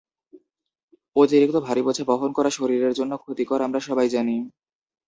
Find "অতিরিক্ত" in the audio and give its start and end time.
1.15-1.57